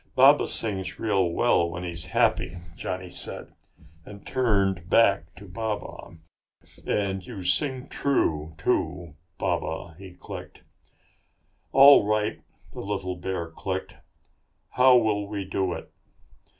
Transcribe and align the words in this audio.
"Baba 0.15 0.47
sings 0.47 0.99
real 0.99 1.29
well 1.29 1.69
when 1.69 1.83
he's 1.83 2.07
happy," 2.07 2.57
Johnny 2.75 3.07
said, 3.11 3.53
and 4.03 4.25
turned 4.25 4.89
back 4.89 5.31
to 5.35 5.47
Baba. 5.47 6.17
"And 6.87 7.23
you 7.23 7.43
sing 7.43 7.87
true, 7.87 8.55
too, 8.57 9.13
Baba," 9.37 9.95
he 9.99 10.15
clicked. 10.15 10.63
"All 11.71 12.03
right," 12.07 12.41
the 12.71 12.81
little 12.81 13.15
bear 13.15 13.51
clicked. 13.51 13.97
"How 14.69 14.97
will 14.97 15.27
we 15.27 15.45
do 15.45 15.71
it?" 15.73 15.93